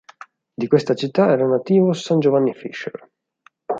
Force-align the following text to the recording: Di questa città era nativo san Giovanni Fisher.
Di 0.57 0.65
questa 0.67 0.95
città 0.95 1.29
era 1.29 1.45
nativo 1.45 1.93
san 1.93 2.17
Giovanni 2.17 2.55
Fisher. 2.55 3.07